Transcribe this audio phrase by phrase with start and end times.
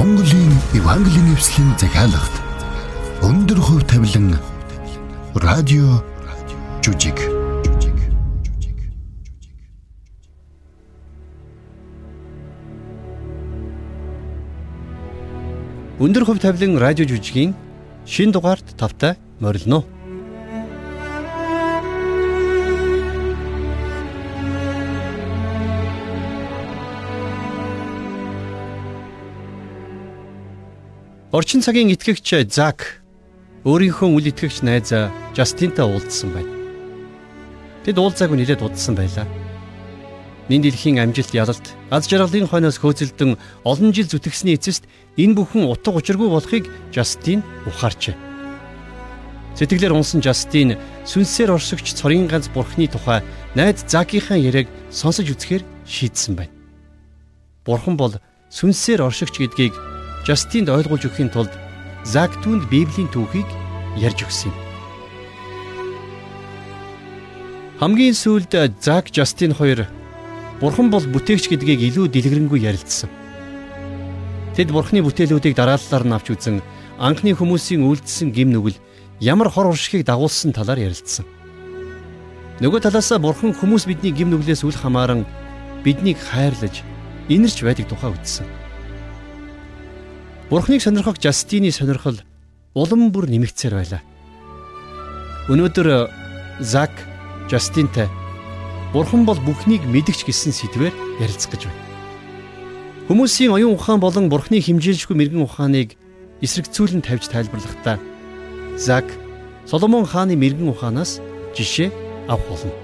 [0.00, 2.34] Монголын Евангелийн эвслийн захиалгад
[3.20, 4.40] өндөр хөв тавилан
[5.36, 6.00] радио
[6.80, 7.20] жүжиг
[16.00, 17.52] Өндөр хөв тавилан радио жүжигийн
[18.08, 19.84] шин дугаард тавтай морилно.
[31.30, 32.98] Орчин цагийн итгэгч Зак
[33.62, 34.90] өөрийнхөө үл итгэгч найз
[35.30, 36.50] Жастинтай уулзсан байна.
[37.86, 39.30] Тэд уулзаагүй нэлээд удсан байлаа.
[40.50, 41.62] Нин дэлхийн амжилт ялалт
[41.94, 48.18] аз жаргалын хойноос хөөцөлдөн олон жил зүтгэсний эцэст энэ бүхэн утга учиргүй болохыг Жастин ухаарчээ.
[49.54, 50.74] Сэтгэлээр унсан Жастин
[51.06, 53.22] сүнсээр оршигч цорын ганц бурхны тухай
[53.54, 56.50] найд Закийнхаа яриаг сонсож үзэхээр шийдсэн байна.
[57.62, 58.18] Бурхан бол
[58.50, 59.89] сүнсээр оршигч гэдгийг
[60.26, 61.52] Жастинд ойлгуулж өгөхийн тулд
[62.04, 63.48] Зак түнд Библийн түүхийг
[63.96, 64.56] ярьж өгсөн юм.
[67.80, 69.88] Хамгийн сүүлд Зак Жастин хоёр
[70.60, 73.08] Бурхан бол бүтээгч гэдгийг илүү дэлгэрэнгүй ярилцсан.
[74.52, 76.60] Тэд Бурханы бүтээлүүдийг дарааллаар нь авч үзэн
[77.00, 78.76] анхны хүмүүсийн үйлдэлсэн гим нүгэл
[79.24, 81.24] ямар хор уршигыг дагуулсан талаар ярилцсан.
[82.60, 85.24] Нөгөө талаасаа Бурхан хүмүүс бидний гим нүглээс үл хамааран
[85.80, 86.84] биднийг хайрлаж
[87.32, 88.59] инэрч байдаг тухай үздсэн.
[90.50, 92.18] Бурхныг сонирхох Жастины сонирхол
[92.74, 94.02] улам бүр нэмэгцээр байлаа.
[95.46, 96.10] Өнөөдөр
[96.58, 96.90] Зак
[97.46, 98.10] Жастинтай
[98.90, 101.86] Бурхан бол бүхнийг мэдгч гэсэн сэдвээр ярилцах гэж байна.
[103.06, 105.94] Хүмүүсийн оюун ухаан болон Бурхны химжээлжгүй мэрэгэн ухааныг
[106.42, 108.02] эсрэгцүүлэн тавьж тайлбарлахдаа
[108.74, 109.06] Зак
[109.70, 111.22] Соломон хааны мэрэгэн ухаанаас
[111.54, 111.94] жишээ
[112.26, 112.74] авах болно.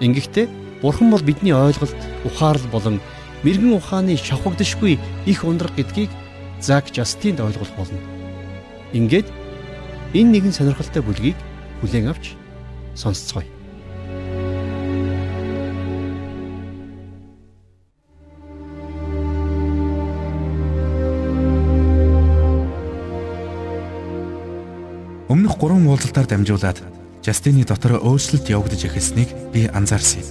[0.00, 0.48] Ингэхдээ
[0.80, 2.96] Бурхан бол бидний ойлголт, ухаарл болон
[3.44, 4.96] мэрэгэн ухааны шавхагдшгүй
[5.28, 6.08] их ундраг гэдгийг
[6.62, 7.98] Зак Жастинд ойлгох болно.
[8.94, 9.26] Ингээд
[10.14, 11.34] энэ нэгэн сонирхолтой бүлгийг
[11.82, 12.38] хүлээн авч
[12.94, 13.50] сонсцгоё.
[25.26, 26.78] Өмнөх 3 уулзалтаар дамжуулаад
[27.26, 30.30] Жастины дотор өөрчлөлт явагдаж эхэлснийг би анзаарсан юм.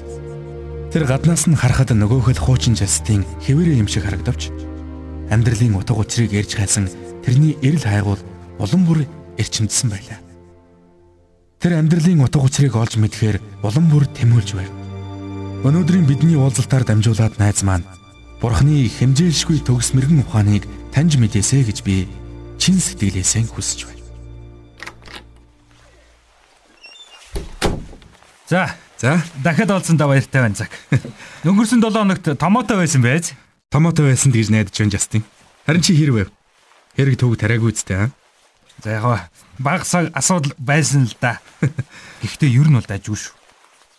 [0.95, 4.70] Тэр гаднаас нь харахад нөгөөхөл хуучин Жастин хэвээрээ юм шиг харагдавч
[5.31, 6.91] амьдралын утга учирыг ярьж хайсан
[7.23, 8.19] тэрний эрэл хайгуул
[8.59, 9.07] улам бүр
[9.39, 10.19] эрчимдсэн байлаа.
[11.63, 14.71] Тэр амьдралын утга учирыг олж мэдхээр улам бүр тэмүүлж байв.
[15.63, 17.87] Өнөөдрийн бидний уулзалтаар дамжуулаад найз маань
[18.41, 22.09] Бурхны хэмжээлшгүй төгс мэрэгэн ухааныг таньж мэдээсэ гэж би
[22.57, 24.01] чин сэтгэлээсээ хүсэж байна.
[28.49, 30.73] За, за дахиад олцсондоо баяртай байна зак.
[31.47, 33.37] Өнгөрсөн 7 хоногт томото байсан байж.
[33.71, 35.23] Томото байсан гэж найдаж байна Жастин.
[35.63, 36.27] Харин чи хэрвээ
[36.99, 38.09] хэрэг төг тараагүй үстэй аа.
[38.83, 39.31] За яг
[39.63, 41.39] баг цаг асуудал байсан л да.
[42.21, 43.35] Гэхдээ ер нь бол дажгүй шүү.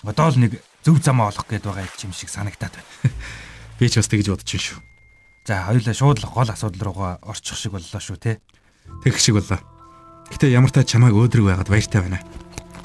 [0.05, 3.17] Одоо л нэг зөв замаа олох гээд байгаа юм шиг санагтаад байна.
[3.81, 4.79] Би ч бас тэгж бодож байна шүү.
[5.49, 8.45] За хоёулаа шууд л гол асуудал руугаа орчих шиг боллоо шүү те.
[9.01, 9.57] Тэгэх шиг боллоо.
[10.29, 12.21] Гэтэ ямар та чамайг өөдрөг байгаад баяртай байна.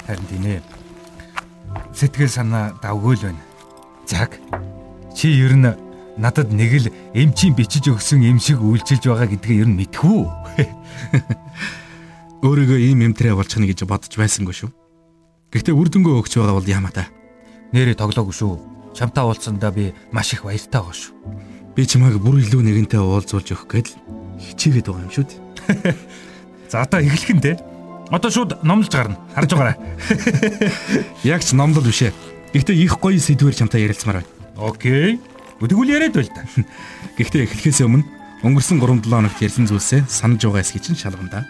[0.08, 0.64] Харин тийм ээ.
[1.92, 3.42] Сэтгэл санаа давгүй л байна.
[4.08, 4.40] Заг.
[5.12, 5.87] Чи ер нь
[6.18, 10.20] надад нэг л эмчийн бичиж өгсөн юм шиг үйлчилж байгаа гэдгээ ер нь мэдхүү.
[12.44, 14.70] Өөрийгөө ийм эмтрээ болчих нь гэж бодож байсангүй шүү.
[15.54, 17.06] Гэхдээ үр дүнгөө өгч байгаа бол яамаа та.
[17.70, 18.58] Нэрээ тоглоогүй шүү.
[18.98, 21.14] Чамтай уулзсандаа би маш их баяртай байгаа шүү.
[21.78, 23.88] Би чамайг бүр илүү нэгэнтэй уулзуулж өгөх гээд
[24.42, 25.94] хичээгээд байгаа юм шүү дээ.
[26.70, 27.62] За одоо эхлэх нь те.
[28.10, 29.16] Одоо шууд номлож гарна.
[29.34, 29.76] Харж байгаарай.
[31.24, 32.12] Яг ч номлол бишээ.
[32.52, 34.30] Гэхдээ их гоё сэдвэр чамтай ярилцмаар байна.
[34.56, 35.20] Окей.
[35.58, 36.46] Тэгвэл яриад байл та.
[37.18, 38.06] Гэхдээ эхлэхээс өмнө
[38.46, 41.46] өнгөрсөн 3-7 хоногт ярьсан зүйлсээ санаж байгаа эсхий чинь шалгана да.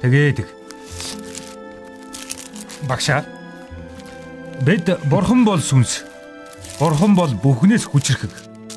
[0.00, 0.48] Тэгээд
[2.88, 3.22] багшаа
[4.62, 6.06] Бэд бурхан бол сүнс.
[6.78, 8.30] Бурхан бол бүхнээс хүчрхэг.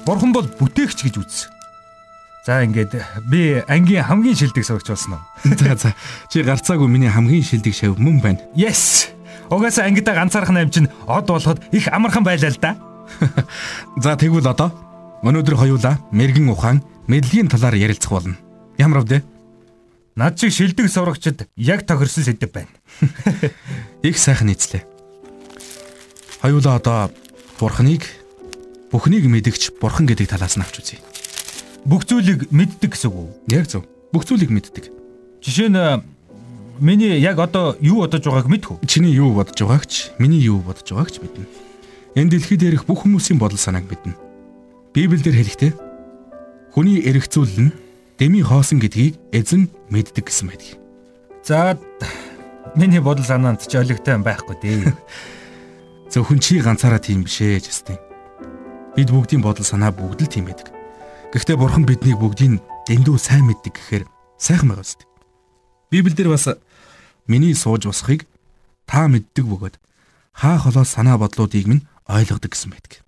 [0.06, 1.50] Бурхан бол бүтээгч гэж үзсэн.
[2.46, 2.94] За ингээд
[3.30, 5.24] би ангийн хамгийн шилдэг сурагч болсон уу?
[5.62, 5.94] За за.
[6.30, 8.42] Чи гарцаагүй миний хамгийн шилдэг шав мөн байна.
[8.58, 9.14] Yes.
[9.50, 12.78] Угаасаа ангидаа ганцаархан аим чинь од болоход их амархан байлаа л да.
[14.04, 14.72] За тэгвэл одоо
[15.26, 18.38] өнөөдөр хоёулаа мэрэгэн ухаан мэдлэгийн талаар ярилцах болно.
[18.78, 19.24] Ямар вэ?
[20.16, 22.72] Над шиг шилдэг сурагчид яг тохирсон сэдв байна.
[24.02, 24.84] Их сайхан нийцлээ.
[26.42, 27.12] Хоёулаа одоо
[27.60, 28.06] бурхныг
[28.92, 31.00] бүхнийг мэдгч бурхан гэдэг талаас нь авч үзье.
[31.84, 33.36] Бүх зүйлийг мэддэг гэсэн үг?
[33.52, 33.84] Яг зөв.
[34.16, 34.90] Бүх зүйлийг мэддэг.
[35.44, 36.02] Жишээ нь
[36.80, 38.88] миний яг одоо юу бодож байгааг мэдэх үү?
[38.88, 41.46] Чиний юу бодож байгааг ч, миний юу бодож байгааг ч мэднэ.
[42.16, 44.16] Энэ дэлхий дээрх бүх хүмүүсийн бодол санааг мэднэ.
[44.96, 45.72] Библиэлд хэлэхдээ
[46.72, 47.76] хүний зүйл нь
[48.16, 50.80] дэми хоосон гэдгийг эзэн мэддэг гэсэн байдаг.
[51.44, 51.76] За
[52.80, 54.96] миний бодол санаанд ч олигтой байхгүй дээ.
[56.16, 58.00] Зөвхөн чи ганцаараа тийм биш ээ, Жастин.
[58.96, 60.72] Бид бүгдийн бодол санаа бүгд л тийм байдаг.
[61.36, 64.08] Гэхдээ бурхан биднийг бүгдийг дэндүү сайн мэддэг гэхээр
[64.40, 65.04] сайхан байгаа үст.
[65.92, 66.48] Библиэлд бас
[67.28, 68.24] миний сууж босхийг
[68.88, 69.76] та мэддэг бөгөөд
[70.32, 73.02] хаа холоос санаа бодлуудыг минь ойлгодог гэсэн байдаг.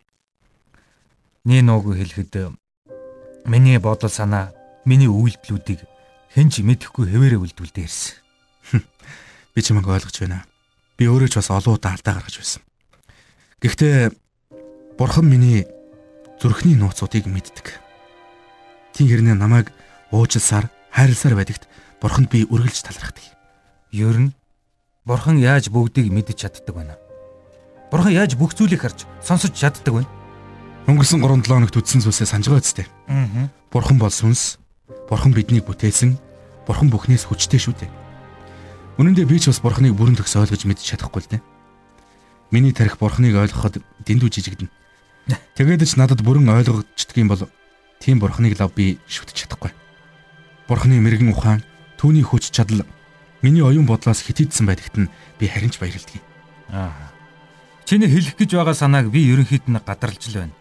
[1.45, 2.53] Нуугүй хэлэхэд
[3.45, 4.51] миний бодол санаа,
[4.85, 5.85] миний үйлдэлүүдийг
[6.33, 8.83] хэн ч мэдэхгүй хэвээрээ үйлдвэлдээ ирсэн.
[9.53, 10.43] Би чамайг ойлгож байна.
[10.97, 12.61] Би өөрөө ч бас олон удаа алдаа гаргаж байсан.
[13.63, 14.11] Гэхдээ
[14.97, 15.65] Бурхан миний
[16.41, 17.79] зүрхний нууцуудыг мэддэг.
[18.93, 19.69] Тийм хэрнээ намайг
[20.11, 21.69] уучлсаар, хайрласаар байдагт
[22.01, 23.25] Бурханд би үргэлж талархдаг.
[23.93, 24.35] Ер нь
[25.05, 27.06] Бурхан яаж бүгдийг мэдэж чаддаг вэ?
[27.91, 30.03] Бурхан яаж бүх зүйлийг харж, сонсож чаддаг вэ?
[30.87, 32.87] Өнгөрсөн 3-7 хоногт үдсэн зүйлсээ санаж байгаа үстэй.
[33.07, 33.47] Аа.
[33.71, 34.59] Бурхан бол сүнс.
[35.07, 36.19] Бурхан биднийг бүтээсэн.
[36.67, 37.91] Бурхан бүхнээс хүчтэй шүү дээ.
[38.99, 41.41] Үнэн дээр би ч бас бурхныг бүрэн төгс ойлгож мэдж чадахгүй л дээ.
[42.51, 44.71] Миний тарих бурхныг ойлгоход дэндүү жижигдэнэ.
[45.55, 47.45] Тэгээд ч надад бүрэн ойлгогдчихдаг юм бол
[48.03, 49.71] тийм бурхныг лав би шүтэж чадахгүй.
[50.67, 51.63] Бурхны мэрэгэн ухаан,
[51.95, 52.83] түүний хүч чадал
[53.39, 56.19] миний оюун бодлоос хитийдсэн байдагт нь би харин ч баярлдаг.
[56.73, 57.06] Аа.
[57.87, 60.55] Чиний хэлэх гэж байгаа санааг би ерөнхийд нь гадарлаж л байна.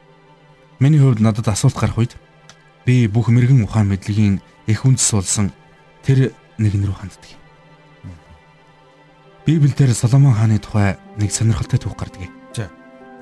[0.79, 2.15] Миний хувьд надад асуулт гарах үед
[2.87, 4.39] би бүх мэрэгэн ухаан мэдлэгийн
[4.71, 5.51] их үндэс болсон
[6.07, 6.31] тэр
[6.63, 7.35] нэгэн рүү ханддаг.
[9.43, 12.31] Библиэлд Соломон хааны тухай нэг сонирхолтой түүх гардаг.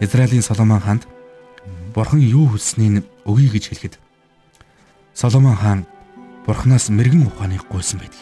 [0.04, 1.08] Израилийн Соломон хаанд
[1.96, 3.96] Бурхан юу хүсснийг өгье гэж хэлэхэд
[5.16, 5.88] Соломон хаан
[6.44, 8.20] Бурханаас мэрэгэн ухааныг гуйсан байдаг.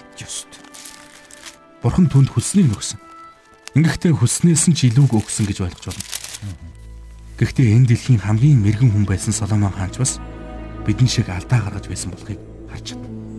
[1.83, 3.02] Бурхан түнд хүсснийг нөгсөн.
[3.73, 6.05] Ингэхдээ хүснээс нь ч илүүг өгсөн гэж ойлгож байна.
[7.41, 10.21] Гэхдээ энэ дэлхийн хамгийн мэрэгэн хүн байсан Соломон хаан ч бас
[10.85, 12.37] бидэн шиг алдаа гаргаж байсан болохыг
[12.69, 13.32] харж байна.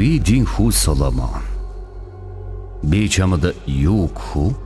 [0.00, 1.42] Давидын хүү Соломон.
[2.82, 4.56] Би чамд юу гэх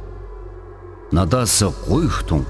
[1.10, 1.58] Надаас
[1.88, 2.46] гуйхтун.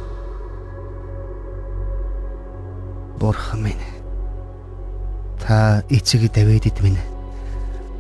[3.17, 3.81] Бурхан минь.
[5.41, 7.01] Та эцэг Давидд минь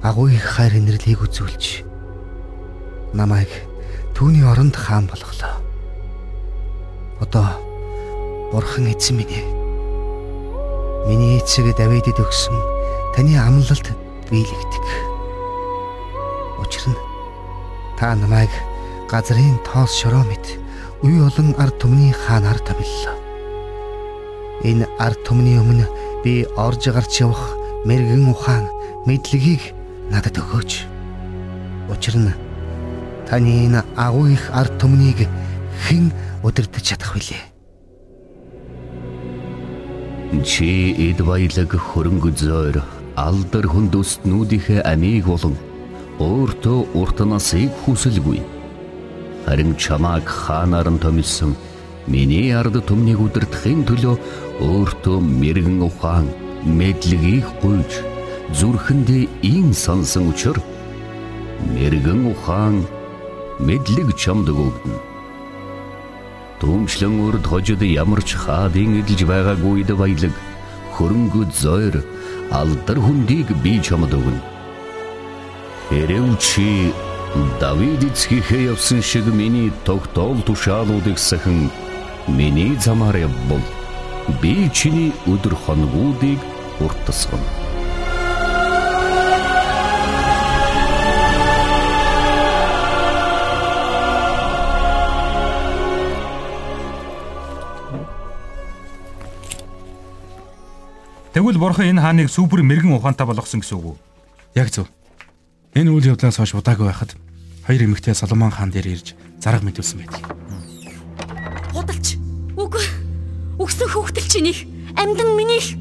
[0.03, 1.81] агуу их хайр инэрлийг үзүүлж
[3.17, 3.49] намайг
[4.13, 5.65] түүний оронд хаан болголоо.
[7.25, 7.49] Одоо
[8.53, 9.49] Бурхан эзэн минь
[11.09, 12.61] Миний эцэг Давидэд өгсөн
[13.17, 14.85] таны амлалт биелэгдэг.
[16.61, 16.99] Учир нь
[17.99, 18.51] та намайг
[19.11, 20.59] газрын тоос шороо мэт
[21.05, 23.17] үе олон ард түмний хаанаар томиллоо.
[24.65, 25.87] Энэ ард түмний өмнө
[26.25, 27.53] би орж гарч явах
[27.85, 28.67] мэрэгэн ухаан
[29.07, 29.77] мэдлэгийг
[30.11, 30.73] надад өгөөч.
[31.93, 32.33] Учир нь
[33.29, 35.29] таны энэ агуу их ард түмнийг
[35.85, 36.13] хэн
[36.43, 37.45] удирдах чадах вүлээ?
[40.43, 45.55] Чи эд баялаг хөрөнгө зөөр алдар хүндүстнүүдийнхээ амийг болон
[46.19, 48.41] өөртөө урт насыг хүсэлгүй.
[49.47, 51.55] Харин чамааг хаанаар нь томилсон
[52.07, 54.17] миний ард түмнийг удирдахын төлөө
[54.67, 56.27] өөртөө мэрэгэн ухаан
[56.79, 57.93] мэдлэгийг гуйж
[58.59, 60.63] зүрхэндээ ин сансан учраа
[61.75, 62.83] мэрэгэн ухаан
[63.61, 64.99] мэдлэг чамд өгөгдөн.
[66.61, 70.35] Түүмчлэн урд хожид ямар ч хаадын эдэлж байгаагүй д баялаг
[70.97, 72.03] хөрөнгө зойр
[72.55, 74.41] алдар хүндийг би чамд өгнө.
[75.91, 76.95] Хэрэв чи
[77.61, 81.71] Давид эцгийнхээ явсан шиг миний тогтоол тушаалуудыг сахин
[82.29, 83.65] миний замаар явбал
[84.41, 86.39] би чиний өдөр хоногуудыг
[86.79, 87.64] уртасгана.
[101.35, 103.97] Тэгвэл бурхан энэ хааныг супер мэрэгэн ухаантай болгосон гэсэн үг үү?
[104.55, 104.87] Яг зөв.
[105.75, 107.19] Энэ үйл явдлаас хойш удаагүй байхад
[107.67, 110.23] хоёр эмэгтэй Соломон хаан дээр ирж зарга мэдүүлсэн байдаг.
[111.75, 112.15] Худалч.
[112.55, 112.87] Үгүй.
[113.59, 114.63] Өгсөн хөөхтөл чинийх.
[114.95, 115.75] Амдан минийх.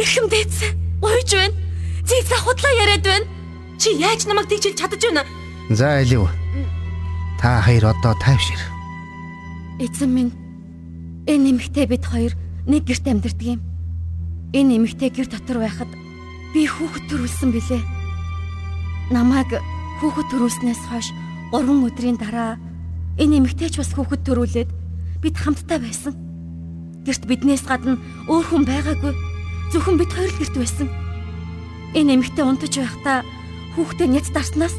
[0.00, 0.72] Ихэм дээдсэн.
[1.04, 1.52] Гойж байна.
[2.08, 3.28] Зээсээ худлаа яриад байна.
[3.76, 5.28] Чи яаж намайг тэгчилж чадаж байна?
[5.68, 6.24] За Элив.
[7.36, 8.56] Та хоёр одоо тайвшир.
[9.76, 10.32] Эзэн минь.
[11.28, 12.32] Энэ нэмэгтэй бид хоёр
[12.64, 13.67] нэг герт амьдардаг юм.
[14.56, 15.92] Энэ эмэгтэй гэр дотор байхад
[16.56, 17.84] би хүүхэд төрүүлсэн билээ.
[19.12, 19.52] Намайг
[20.00, 21.12] хүүхэд төрүүлснээс хойш
[21.52, 22.56] 3 өдрийн дараа
[23.20, 24.70] энэ эмэгтэйч бас хүүхэд төрүүлээд
[25.20, 26.16] бид хамтдаа байсан.
[27.04, 29.12] Гэрт биднээс гадна өөр хүн байгаагүй.
[29.68, 30.88] Зөвхөн бид хоёр л гэрт байсан.
[31.92, 33.28] Энэ эмэгтэй унтаж байхдаа
[33.76, 34.72] хүүхдээ няц дарснаас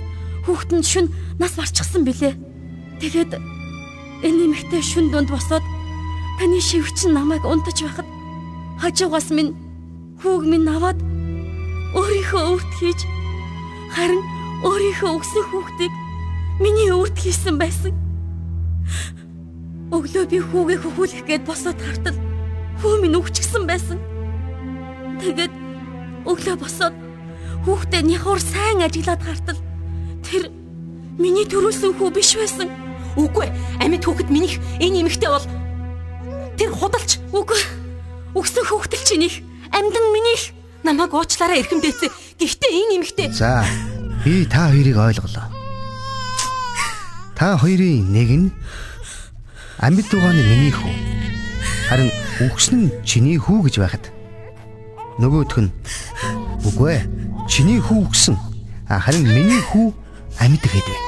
[0.50, 2.34] хүүхэд нь шүн нас барчихсан билээ.
[3.06, 3.38] Тэгээд
[4.26, 5.62] энэ эмэгтэй шүн дунд босоод
[6.42, 8.10] таны шивч намайг унтаж байхад
[8.80, 9.52] хажуугаас минь
[10.24, 11.00] хүүг минь аваад
[12.00, 13.00] өөрийнхөө өвт хийж
[13.96, 14.24] харин
[14.64, 15.94] өөрийнхөө өгсөн хүүхдийг
[16.64, 17.92] миний өвт хийсэн байсан.
[19.92, 22.18] Өглөө би хүүгээ хөхүүлэх гээд босоод хартал
[22.80, 24.00] хүү минь өвчгсөн байсан.
[25.20, 25.54] Тэгээд
[26.24, 26.96] өглөө босоод
[27.68, 29.60] хүүхдээ няхуур сайн ажиглаад хартал
[30.24, 30.52] тэр
[31.20, 32.72] миний төрүүлсэн хүү биш байсан.
[33.20, 33.52] Үгүй
[33.84, 35.48] амьд хүүхэд минийх энэ эмэгтэй бол
[36.56, 37.20] тэр худалч.
[37.36, 37.60] Үгүй
[38.38, 39.42] өгсөн хүүхдэл чинийх
[39.74, 42.10] амьдан минийх намайг уучлаарай эрхэмдээцээ.
[42.40, 43.28] Гэхдээ энэ эмэгтэй.
[43.34, 43.66] За
[44.24, 45.48] би та хоёрыг ойлголоо.
[47.36, 48.48] Та хоёрын нэг нь
[49.80, 50.94] амьд дугааны миний хүү.
[51.90, 52.12] Харин
[52.44, 54.06] үгсэн нь чиний хүү гэж байхад
[55.20, 55.72] нөгөөх нь
[56.68, 57.04] үгүй ээ.
[57.50, 58.38] Чиний хүү үгсэн.
[58.88, 59.94] Харин миний хүү
[60.40, 61.00] амьд гэдэг.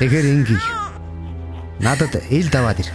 [0.00, 0.62] Тэгэхээр ингийн
[1.80, 2.88] надад ил даваад ир.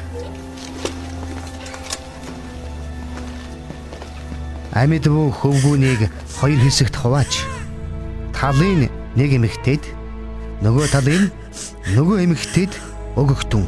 [4.72, 6.08] Амьд буу хөвгүүнийг
[6.40, 7.44] хоёр хэсэгт хувааж
[8.32, 8.88] талын
[9.20, 9.84] нэг эмэгтэйд
[10.64, 11.28] нөгөө талын
[11.92, 12.72] нөгөө эмэгтэйд
[13.20, 13.68] өгөгдөн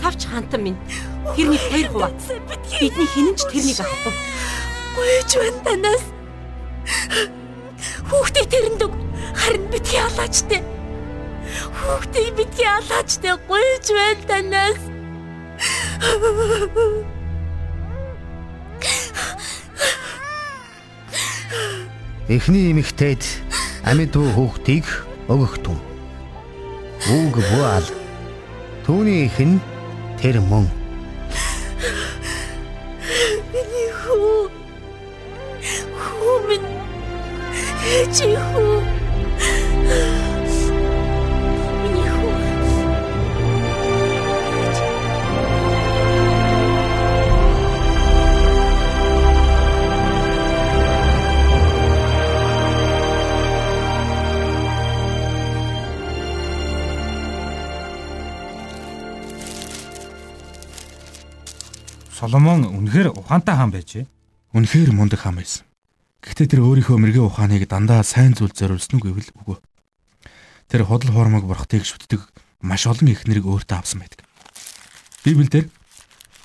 [0.00, 0.80] Цавч хантан минь.
[1.36, 2.12] Тэрний хоёр хуваа.
[2.80, 4.14] Бидний хинэн ч тэрнийг авахгүй.
[4.96, 6.04] Гүйж байна танаас.
[8.08, 8.92] Хүүхдээ тэрэнд өг.
[9.32, 10.60] Харин битгий алаачтай.
[11.80, 14.80] Хүүхдээ битгий алаачтай гүйж байна танаас.
[22.28, 23.22] Эхний эмэгтэйд
[23.84, 24.86] амьд буу хүүхдийг
[25.28, 25.78] өгөгдөн.
[27.12, 27.86] Үг буал
[28.84, 29.56] Түүний их нь
[30.20, 30.68] тэр мөн.
[33.48, 34.52] Миний хүү.
[35.96, 36.68] Хүү минь.
[38.12, 38.93] Чи хүү.
[62.24, 64.08] Соломон үнэхээр ухаантай хаан байжээ.
[64.56, 65.68] Үнэхээр мундаг хаан байсан.
[66.24, 69.60] Гэхдээ тэр өөрийнхөө мэрэгэн ухааныг дандаа сайн зүйл зориулсан уу гэвэл үгүй.
[70.72, 72.24] Тэр худал хуурмаг бурхтыг шүтдэг
[72.64, 74.24] маш олон эхнэрийг өөртөө авсан байдаг.
[75.20, 75.68] Библиэлд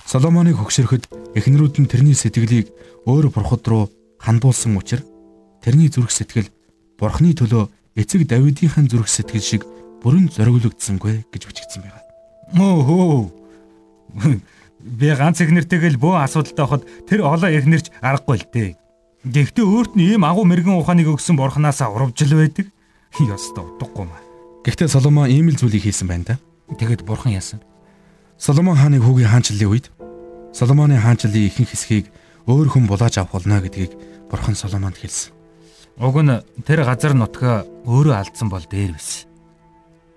[0.03, 1.07] Соломоныг хөгшөрөхөд
[1.39, 2.75] эхнэрүүд нь тэрний сэтгэлийг
[3.07, 3.87] өөр бурхад руу
[4.19, 5.07] хандуулсан учраас
[5.63, 6.51] тэрний зүрх сэтгэл
[6.99, 9.63] бурхны төлөө эцэг Давидынхаа зүрх сэтгэл шиг
[10.03, 12.03] бүрэн зориулагдсангүй гэж бичигдсэн байна.
[12.51, 14.58] Өө хөө.
[14.79, 18.69] Би ганц эхнэртэйгэл бөө асуудалтай хахад тэр олон эхнэрч аргагүй л дээ.
[19.27, 22.71] Гэхдээ өөрт нь ийм агуу мэрэгэн ухааныг өгсөн бурхнаасаа урвжил байдаг.
[23.19, 24.23] Ёстой утгагүй маа.
[24.63, 26.35] Гэхдээ Соломон ийм л зүйлийг хийсэн байна да.
[26.71, 27.59] Тэгэд бурхан яасан.
[28.39, 29.91] Соломон хааны хүүгийн хаанчлалын үед
[30.55, 32.07] Соломоны хаанчлалын ихэнх хэсгийг
[32.47, 33.93] өөр хүн булааж авах болно гэдгийг
[34.31, 35.35] бурхан Соломонд хэлсэн.
[35.99, 39.28] Уг нь тэр газар нутгаа өөрөө алдсан бол дээр биш.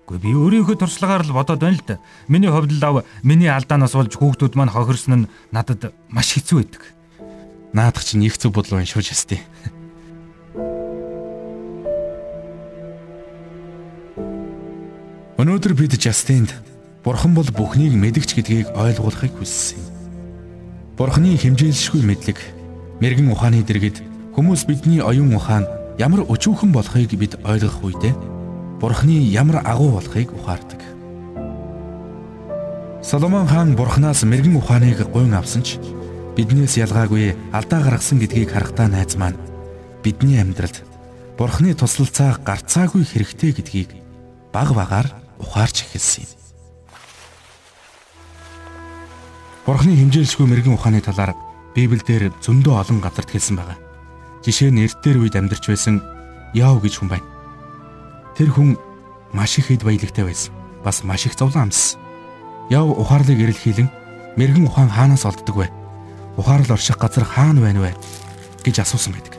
[0.03, 1.95] Гэхдээ би өөрийнхөө туршлагаар л бодоод байна л да.
[2.27, 6.83] Миний хувьд л ав миний алдаанаас болж хүүхдүүд маань хохирсон нь надад маш хэцүү байдаг.
[7.71, 9.39] Наадах чинь их зүг бодлоо шууж ястыг.
[15.39, 16.51] Өнөөдөр бид Жастинд
[17.03, 19.87] Бурхан бол бүхнийг мэдгч гэдгийг ойлгуулахыг хүссэн юм.
[20.95, 22.39] Бурханы хэмжээлшгүй мэдлэг,
[23.03, 24.03] мэрэгэн ухааны дэргэд
[24.35, 25.67] хүмүүс бидний оюун ухаан
[25.99, 28.32] ямар өчүүхэн болохыг бид ойлгох үедээ
[28.83, 30.83] Бурханы ямар агуу болохыг ухаардаг.
[32.99, 35.79] Соломон хаан Бурханаас мэрэгэн ухааныг гуйн авсан ч
[36.35, 39.39] биднээс ялгаагүй алдаа гаргасан гэдгийг харахтаа найз маань
[40.03, 40.83] бидний амьдралд
[41.39, 43.89] Бурханы туслалцаа гарцаагүй хэрэгтэй гэдгийг
[44.51, 46.31] баг багаар ухаарч эхэлсэн юм.
[49.63, 51.31] Бурхны хэмжээлшгүй мэрэгэн ухааны талаар
[51.71, 53.79] Библиэлд зөндөө олон газарт хэлсэн байгаа.
[54.43, 56.03] Жишээ нь эртээр үед амьдарч байсан
[56.51, 57.32] Яв гэж хүн байна.
[58.37, 58.77] Тэр хүн
[59.33, 60.53] маш их хэд баялагтай байсан.
[60.83, 61.99] Бас маш их зовлон амссан.
[62.69, 63.89] Яв ухаарлыг эрэлхийлэн
[64.37, 65.67] мэрэгэн ухаан хаанаас олддог вэ?
[66.37, 67.93] Ухаарл орших газар хаана байна вэ?
[68.63, 69.37] гэж асуусан байдаг.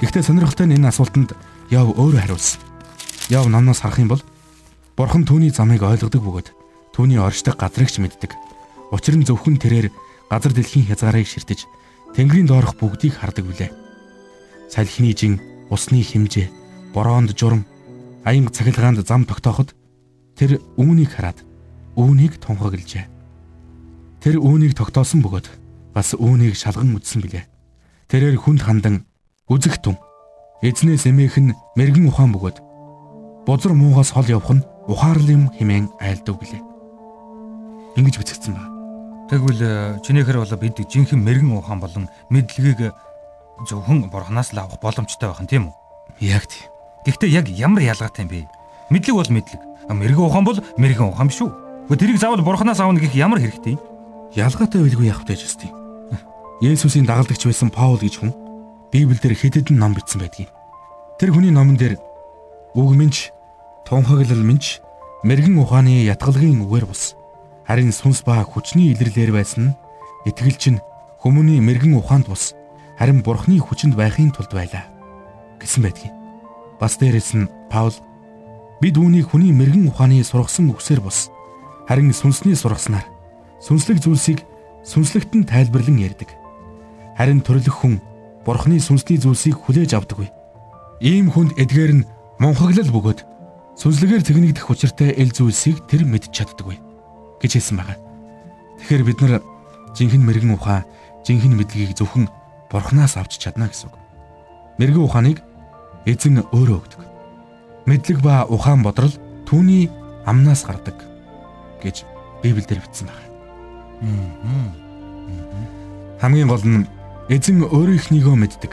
[0.00, 1.32] Гэхдээ сонирхолтой нь энэ асуултанд
[1.72, 2.60] Яв өөрөө хариулсан.
[3.32, 4.22] Яв намнаас харах юм бол
[4.96, 6.48] Бурхан түүний замыг ойлгодог бөгөөд
[6.92, 8.36] түүний оршдог газрыг ч мэддэг.
[8.92, 9.88] Учир нь зөвхөн тэрээр
[10.28, 11.64] газар дэлхийн хязгаарыг ширтэж
[12.14, 13.72] Тэнгэрийн доорх бүгдийг хардаг билээ.
[14.70, 15.40] Салхины жин,
[15.72, 16.52] усны хэмжээ,
[16.94, 17.66] бороонд журам
[18.24, 19.76] аянга цахилгаанд зам тогтооход
[20.34, 21.44] тэр үүнийг хараад
[21.94, 23.06] үүнийг тунхаглажээ.
[24.24, 25.46] Тэр үүнийг тогтоосон бөгөөд
[25.92, 27.44] бас үүнийг шалган үзсэн билээ.
[28.08, 29.04] Тэрээр хүнд хандан
[29.46, 30.00] үзэх тун
[30.64, 32.58] эзнээс эмээх нь мэрэгэн ухаан бөгөөд
[33.44, 36.62] бузар муугаас хол явах нь ухаарлал юм хэмээн айлдав гэлээ.
[38.00, 38.72] Ингиж бичигдсэн байна.
[39.28, 42.92] Тэгвэл чинийхэр бол бид жинхэнэ мэрэгэн ухаан болон мэдлэгийг
[43.68, 45.74] зөвхөн бурхнаас л авах боломжтой байх нь тийм үү?
[46.24, 46.73] Яг тийм.
[47.04, 48.48] Гэхдээ яг ямар ялгаатай юм бэ?
[48.90, 49.60] Мэдлэг бол мэдлэг.
[49.88, 51.52] Мэрэгэн ухаан бол мэрэгэн ухаан биш үү?
[51.88, 53.76] Гэхдээ тэрийг заавал бурхнаас авах гэх ямар хэрэгтэй?
[54.32, 55.84] Ялгаатай байлгүй явах гэж байна.
[56.64, 58.32] Есүсийн дагалдагч байсан Паул гэж хүн
[58.88, 60.48] Библиэлд хэд хэдэн ном бичсэн байдгийг.
[61.20, 62.00] Тэр хүний номон дээр
[62.72, 63.12] үг минь
[63.84, 64.64] тунхаглал минь
[65.28, 67.12] мэрэгэн ухааны ятгалгийн үгээр бус.
[67.68, 69.76] Харин сүнс ба хүчний илэрлэр байсан нь
[70.24, 70.82] итгэлч нь
[71.20, 72.56] хүмүүний мэрэгэн ухаанд бус
[72.96, 74.88] харин бурхны хүчинд байхын тулд байлаа
[75.60, 76.23] гэсэн байдгийг.
[76.80, 77.94] Бас дээрэс нь Паул
[78.80, 81.30] бид үүнийг хүний мэрэгэн ухааны сургасан үгсээр бус
[81.88, 83.06] харин сүнсний сургаснаар
[83.62, 84.44] сүнслэг зүйлсийг
[84.84, 86.30] сүнслэгт нь тайлбарлан ярьдаг.
[87.16, 88.02] Харин төрлөх хүн
[88.44, 90.28] бурхны сүнсний зүйлсийг хүлээж авдаггүй.
[91.00, 92.06] Ийм хүнд эдгээр нь
[92.38, 93.20] монхоглол бөгөөд
[93.80, 96.76] сүнслэгээр тэгнэгдэх учиртай эл зүйлсийг тэр мэдж чаддаггүй
[97.40, 97.96] гэж хэлсэн байна.
[98.84, 99.42] Тэгэхээр бид нар
[99.96, 100.84] жинхэнэ мэрэгэн ухаан,
[101.24, 102.28] жинхэнэ мэдлэгийг зөвхөн
[102.68, 103.96] бурхнаас авч чадна гэсэн үг.
[104.78, 105.38] Мэрэгэн ухааныг
[106.04, 107.02] эзэн өөрөө өгдөг.
[107.88, 109.12] Мэдлэг ба ухаан бодрол
[109.48, 109.88] түүний
[110.24, 110.96] амнаас гардаг
[111.80, 112.04] гэж
[112.42, 113.28] Библиэлд бичсэн байна.
[116.20, 116.88] Хамгийн гол нь
[117.28, 118.72] эзэн өөрийнхнийгөө мэддэг.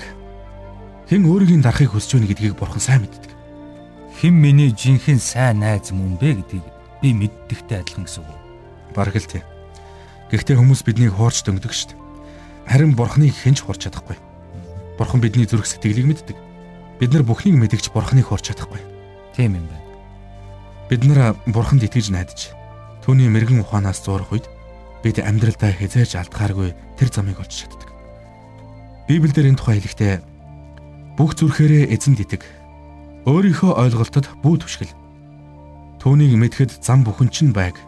[1.12, 3.32] Хэн өөрийн дарахыг хүсэж байна гэдгийг бурхан сайн мэддэг.
[4.20, 6.66] Хэн миний жинхэнэ сайн найз мөн бэ гэдгийг
[7.04, 8.40] би мэддэгтэй адилхан гэсэн үг.
[8.96, 9.44] Бараг л тий.
[10.32, 12.00] Гэхдээ хүмүүс биднийг хуурч дөнгөдөг шүү дээ.
[12.72, 14.16] Харин Бурхныг хинч хурч чадахгүй.
[14.96, 16.51] Бурхан бидний зүрх сэтгэлийг мэддэг.
[17.02, 18.78] Бид нар бүхнийг мэдгч Бурхныг хурч чадахгүй.
[19.34, 19.90] Тийм юм байна.
[20.86, 22.54] Бид нар Бурханд итгэж найдаж
[23.02, 24.46] түүний мэрэгэн ухаанаас зурах үед
[25.02, 27.90] бид амьдралдаа хязгаарч алдахааргүй тэр замыг олж чаддаг.
[29.10, 30.14] Библиэлд энэ тухай хэлэхдээ
[31.18, 32.46] бүх зүрхээрээ эзэнд итэг.
[33.26, 34.94] Өөрийнхөө ойлголтод бүү түшгэл.
[35.98, 37.82] Түүнийг мэдхэд зам бүхэн чинь байг.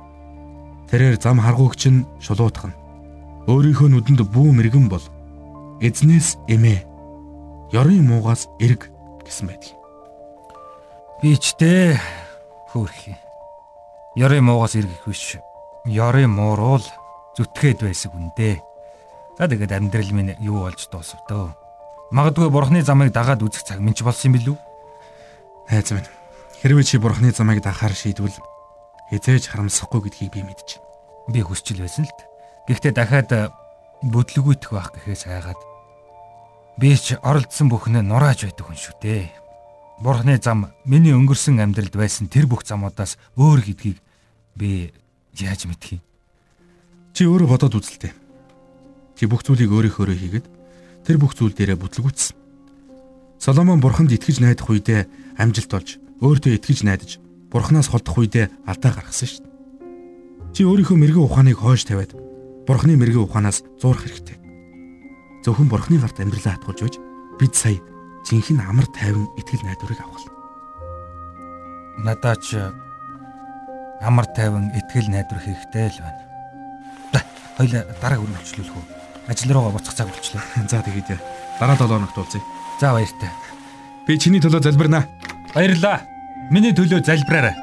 [0.90, 2.74] Тэрээр зам харгуугч нь шулуутгана
[3.46, 5.04] өөрийнхөө нүдэнд бүү мэрэгэн бол
[5.84, 6.82] эзнээс эмээ
[7.76, 8.93] ёрын муугаас эрг
[9.26, 9.74] гэсэн байдаг.
[11.24, 11.98] Би ч дээ
[12.72, 13.16] хөөрхий.
[14.20, 15.40] Ёрын муугаас эргэх биш.
[15.88, 16.86] Ёрын мууруул
[17.36, 18.62] зүтгээд байсан үндэ.
[19.40, 21.50] За тэгээд амьдрал минь юу болж дуусав дөө.
[22.14, 24.58] Магадгүй бурхны замыг дагаад үзэх цаг минь ч болсон юм билүү?
[25.72, 26.12] Найз минь.
[26.62, 28.38] Хэрвээ чи бурхны замыг дахаар шийдвэл
[29.10, 30.86] хизээж харамсахгүй гэдгийг би мэдчихэв.
[31.34, 32.22] Би хүсчил байсан л д.
[32.70, 33.32] Гэхдээ дахиад
[34.06, 35.60] бүтлгүүтэх байх гэхээс айгаад
[36.80, 39.26] би ч оролдсон бүхнээ нурааж байдаг хүн шүү дээ.
[40.02, 43.98] Бурхны зам миний өнгөрсөн амьдралд байсан тэр бүх замуудаас өөр гэдгийг
[44.58, 44.92] би
[45.38, 46.02] яаж мэдхий?
[47.14, 48.12] Чи өөрөө бодоод үзэлтэй.
[49.16, 50.48] Чи бүх зүйлийг өөрийнхөөрөө хийгээд
[51.06, 52.36] тэр бүх зүйл дээрээ бүтлгүүцсэн.
[53.38, 55.06] Соломон бурханд итгэж найдах үедээ
[55.38, 55.90] амжилт олж,
[56.24, 57.12] өөртөө итгэж найдаж,
[57.54, 59.54] бурхнаас холдох үедээ алдаа гаргасан шүү дээ.
[60.58, 62.18] Чи өөрийнхөө мэрэгэн ухааныг хойш тавиад
[62.64, 64.40] Бурхны мэрэгэн ухаанаас зуурах хэрэгтэй.
[65.44, 66.96] Зөвхөн Бурхны гарт амьдралаа хатгуулж байж
[67.40, 67.80] бид сая
[68.24, 70.24] жинхэнэ амар тайван итгэл найдварыг авах.
[72.00, 72.56] Надаа ч
[74.00, 76.24] амар тайван итгэл найдвар хэрэгтэй л байна.
[77.60, 78.86] Хоёлаа дараа үргэлжлүүлэх үү?
[79.28, 80.44] Ажил руугаа буцах цаг болчихлоо.
[80.72, 81.20] За тэгээд
[81.60, 82.42] дараа 7 хоногт уулзъя.
[82.80, 83.30] За баяртай.
[84.08, 85.06] Би чиний төлөө залбирнаа.
[85.54, 86.08] Баярлаа.
[86.50, 87.63] Миний төлөө залбираарай.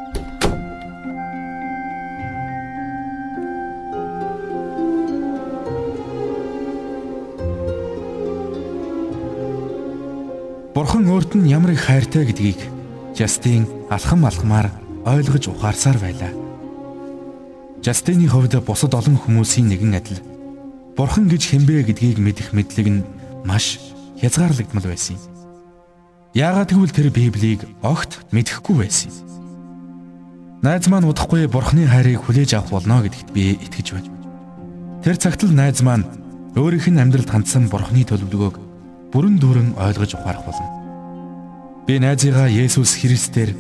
[10.80, 12.56] Бурхан өөрт нь ямар их хайртай гэдгийг
[13.12, 14.72] Жастин алхам алхмаар
[15.04, 16.32] ойлгож ухаарсаар байлаа.
[17.84, 20.24] Жастины хувьд бусад олон хүмүүсийн нэгэн адил
[20.96, 23.04] Бурхан гэж хэмбэ гэдгийг мэдэх мэдлэг нь
[23.44, 23.76] маш
[24.24, 25.24] хязгаарлагдмал байсан юм.
[26.32, 29.12] Яагаад гэвэл тэр Библийг огт мэдэхгүй байсан.
[30.64, 34.08] Найз маань удахгүй Бурханы хайрыг хүлээж авах болно гэдэгт би итгэж байна.
[35.04, 36.08] Тэр цагт л найз маань
[36.56, 38.69] өөрийнх нь амьдралд хандсан Бурханы төлөвлөгөөг
[39.12, 40.68] бүрэн дүүрэн ойлгож ухаарах болно.
[41.87, 43.55] Би найзыгаа Есүс Христээр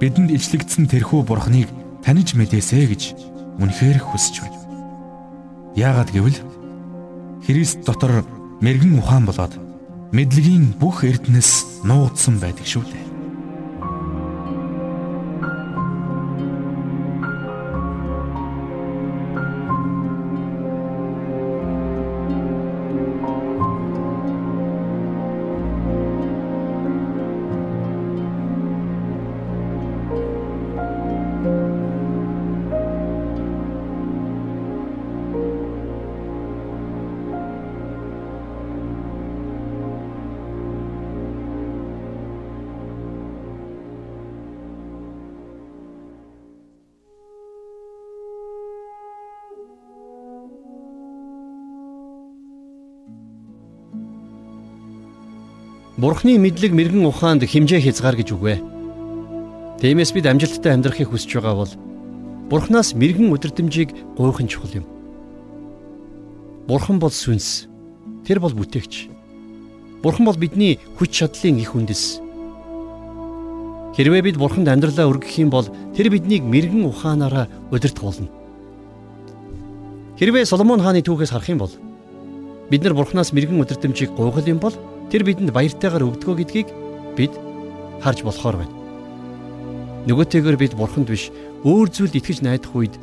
[0.00, 1.68] бидэнд ичлэгдсэн тэрхүү Бурхныг
[2.04, 3.02] таниж мэдээсэ гэж
[3.60, 4.60] үнэхээр хүсэж байна.
[5.76, 6.38] Яагаад гэвэл
[7.44, 8.24] Христ дотор
[8.60, 9.56] мэрэгэн ухаан болоод
[10.12, 13.13] мэдлэгийн бүх эрдэнэс нуугдсан байдаг шүү дээ.
[56.04, 58.60] Бурхны мэдлэг мэрэгэн ухаанд химжээ хязгаар гэж үгвэ.
[59.80, 61.72] Тиймээс бид амжилттай амьдрахыг хүсэж байгаа бол
[62.52, 64.86] Бурханаас мэрэгэн өдөрдмжийг гуйхан чухал юм.
[66.68, 67.72] Бурхан бол сүнс.
[68.28, 69.08] Тэр бол бүтээгч.
[70.04, 72.20] Бурхан бол бидний хүч чадлын их үндэс.
[73.96, 78.28] Хэрвээ бид Бурханд амьдралаа өргөх юм бол тэр биднийг мэрэгэн ухаанаараа удирдах болно.
[80.20, 81.72] Хэрвээ Соломон хааны түүхээс харах юм бол
[82.68, 84.76] бид нар Бурханаас мэрэгэн удирдамжийг гуйгал юм бол
[85.10, 86.68] тэр бидэнд баяртайгаар өгдөгөө гэдгийг
[87.16, 87.32] бид
[88.00, 88.74] харж болохоор байна.
[90.04, 91.32] Нөгөөтэйгөр бид Бурханд биш
[91.64, 92.94] өөр зүйлд итгэж найдах үед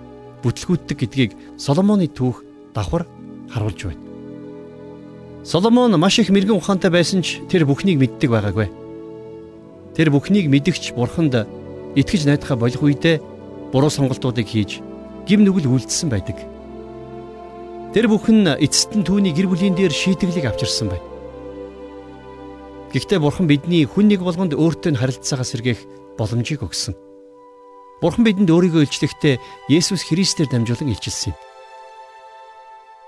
[0.46, 2.46] бүтлгүүддэг гэдгийг Соломоны түүх
[2.78, 3.10] давхар
[3.50, 4.04] харуулж байна.
[5.44, 8.70] Соломон маш их мэрэгэн ухаантай байсан ч тэр бүхнийг мэддэг байгаагүй.
[9.98, 11.50] Тэр бүхнийг мэдгч бурханд
[11.98, 13.18] итгэж найдахаа болох үедээ
[13.74, 14.86] буруу сонголтуудыг хийж
[15.26, 16.38] гим нүгэл үлдсэн байдаг.
[17.98, 21.11] Тэр бүхэн эцэст нь түүний гэр бүлийн дээр шийтгэлийг авчирсан байна.
[22.92, 25.80] Гэхдээ бурхан бидний хүн нэг болгонд өөртөө харилцаагаа сэргээх
[26.20, 26.92] боломжийг өгсөн.
[28.04, 29.40] Бурхан бидэнд өөрийгөө илчлэхдээ
[29.72, 31.40] Есүс Христээр дамжуулан илчилсэн юм.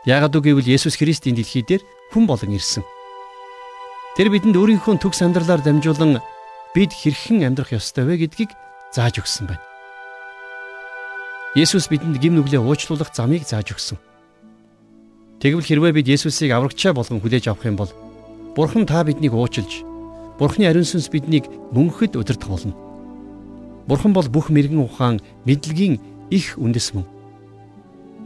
[0.07, 1.83] Яагад үгүй гэвэл Есүс Христийн дэлхий дээр
[2.15, 2.87] хүн болон ирсэн.
[4.15, 6.23] Тэр бидэнд өөрийнхөө төгс амьдралаар дамжуулан
[6.71, 8.55] бид хэрхэн амьдрах ёстой вэ гэдгийг
[8.95, 9.63] зааж өгсөн байна.
[11.59, 13.99] Есүс бидэнд гим нүглээ уучлуулах замыг зааж өгсөн.
[15.43, 17.91] Тэгвэл хэрвээ бид Есүсийг аврагчаа болгон хүлээж авах юм бол
[18.55, 19.81] Бурхан та биднийг уучлж,
[20.37, 22.73] Бурханы ариун сүнс биднийг мөнхөд удирдах болно.
[23.87, 25.97] Бурхан бол бүх мэрэгэн ухаан, мэдлэгийн
[26.29, 27.05] их үндэс мөн.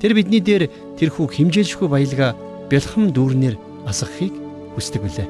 [0.04, 0.68] Тэр бидний дээр
[1.00, 2.36] тэрхүү химжээлшгүй баялгаа
[2.68, 3.56] бэлхэм дүүрнээр
[3.88, 4.36] асгахыг
[4.76, 5.28] хүсдэг билээ.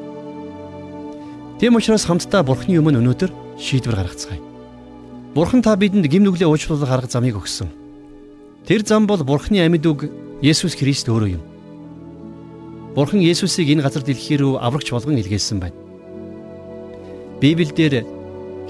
[1.61, 3.31] Тэм учраас хамтдаа Бурхны өмнө өнөөдөр
[3.61, 4.41] шийдвэр гаргацгаая.
[5.37, 7.69] Бурхан та бидэнд гим нүглээ уучлуулах арга замыг өгсөн.
[8.65, 10.09] Тэр зам бол Бурхны амьд үг
[10.41, 11.56] Есүс Христ өөрөө юм.
[12.97, 15.77] Бурхан Есүсийг энэ газар дэлхий рүү аврагч болгон илгээсэн байна.
[17.37, 18.09] Библиэлд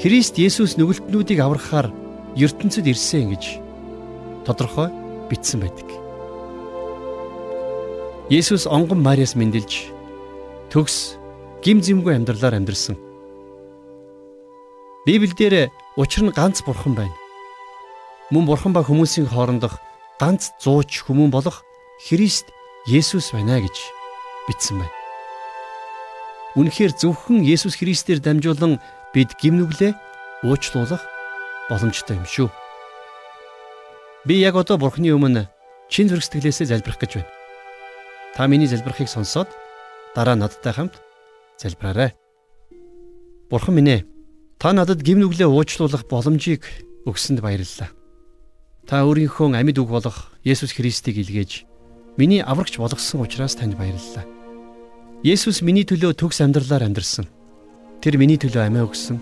[0.04, 1.96] Христ Есүс нүгэлтнүүдийг аврахаар
[2.36, 3.64] ертөнцид ирсэн гэж
[4.44, 4.92] тодорхой
[5.32, 5.88] бичсэн байдаг.
[8.28, 9.96] Есүс онгон Мариас мэндэлж
[10.76, 11.16] төгс
[11.64, 13.00] гим зэмгүй амьдралаар амьдэрсэн.
[15.08, 17.16] Библиэлд учир нь ганц бурхан байна.
[18.28, 19.80] Мөн бурхан ба хүмүүсийн хоорондох
[20.20, 21.64] ганц зууч хүмүүн болох
[22.04, 22.52] Христ
[22.92, 23.97] Есүс байна гэж
[24.48, 24.96] бичсэн байна.
[26.58, 28.82] Үнэхээр зөвхөн Есүс Христээр дамжуулан
[29.14, 29.94] бид гимнүглээ
[30.48, 31.06] уучлуулах
[31.70, 32.50] боломжтой юм шүү.
[34.26, 35.46] Би яг одоо Бурхны өмнө
[35.92, 37.32] чин зүрх сэтгэлээсээ залбирах гэж байна.
[38.36, 39.50] Та миний залбирахыг сонсоод
[40.16, 40.98] дараа надтай хамт
[41.62, 42.14] залбираарай.
[43.50, 44.06] Бурхан минь ээ,
[44.60, 46.66] та надад гим нүглээ уучлуулах боломжийг
[47.06, 47.90] өгсөнд баярлалаа.
[48.88, 51.66] Та өөрийнхөө амьд үг болох Есүс Христийг илгээж
[52.18, 54.37] миний аврагч болгосон учраас танд баярлалаа.
[55.26, 57.26] Есүс миний төлөө төгс амьдралаар амьдарсан.
[58.06, 59.18] Тэр миний төлөө амиа өгсөн.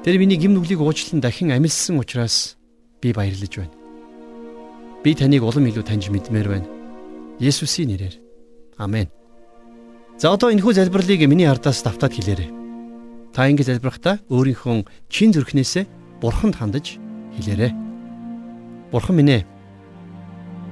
[0.00, 2.56] Тэр миний гим нүглийг уучлан дахин амилсан учраас
[3.04, 3.76] би баярлаж байна.
[5.04, 6.68] Би таныг улам илүү таньж мэдмээр байна.
[7.44, 8.16] Есүсийн нэрээр.
[8.80, 9.12] Амен.
[10.16, 12.48] За одоо энэхүү залбирлыг миний ардаас давтаад хэлээрэй.
[13.36, 16.96] Та ингэ залбирахдаа өөрийнхөө чин зүрхнээсээ бурханд хандаж
[17.36, 17.76] хэлээрэй.
[18.90, 19.42] Бурхан минь ээ.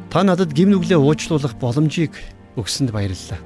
[0.08, 2.16] Та надад гим нүглээ уучлуулах боломжийг
[2.56, 3.45] өгсөнд баярлалаа.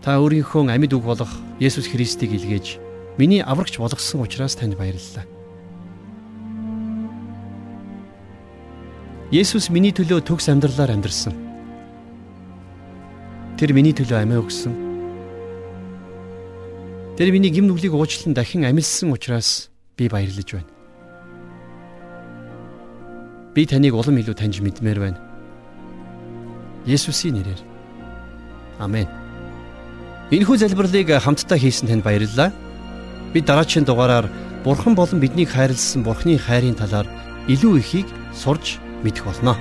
[0.00, 1.28] Та өөрийнхөө амьд үг болох
[1.60, 2.80] Есүс Христийг илгээж
[3.20, 5.28] миний аврагч болгосон учраас танд баярлалаа.
[9.28, 11.36] Есүс миний төлөө төгс амьдралаар амьдарсан.
[13.60, 14.72] Тэр миний төлөө амиа өгсөн.
[17.20, 19.68] Тэр миний гим нүглийг уучлан дахин амилсан учраас
[20.00, 20.72] би баярлаж байна.
[23.52, 25.20] Би таныг улам илүү таньж мэдмээр байна.
[26.88, 27.60] Есүсийн нэрээр.
[28.80, 29.19] Амен.
[30.30, 32.54] Энэхүү залбирлыг хамтдаа хийсэн танд баярлалаа.
[33.34, 34.30] Бид дараагийн дугаараар
[34.62, 37.10] Бурхан болон биднийг хайрлсан Бурханы хайрын талаар
[37.50, 39.58] илүү ихийг сурж мэдэх болно.